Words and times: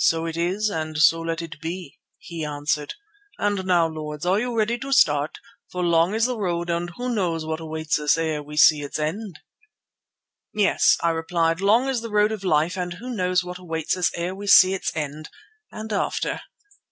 "So 0.00 0.26
it 0.26 0.36
is 0.36 0.70
and 0.70 0.98
so 0.98 1.20
let 1.20 1.40
it 1.40 1.60
be," 1.60 2.00
he 2.18 2.44
answered. 2.44 2.94
"And 3.38 3.64
now, 3.64 3.86
Lords, 3.86 4.26
are 4.26 4.40
you 4.40 4.52
ready 4.58 4.76
to 4.78 4.90
start? 4.90 5.38
For 5.70 5.84
long 5.84 6.16
is 6.16 6.24
the 6.26 6.36
road 6.36 6.68
and 6.68 6.90
who 6.96 7.14
knows 7.14 7.46
what 7.46 7.60
awaits 7.60 8.00
us 8.00 8.18
ere 8.18 8.42
we 8.42 8.56
see 8.56 8.82
its 8.82 8.98
end?" 8.98 9.38
"Yes," 10.52 10.96
I 11.00 11.10
replied, 11.10 11.60
"long 11.60 11.88
is 11.88 12.00
the 12.00 12.10
road 12.10 12.32
of 12.32 12.42
life 12.42 12.76
and 12.76 12.94
who 12.94 13.14
knows 13.14 13.44
what 13.44 13.58
awaits 13.58 13.96
us 13.96 14.10
ere 14.16 14.34
we 14.34 14.48
see 14.48 14.74
its 14.74 14.90
end—and 14.96 15.92
after?" 15.92 16.40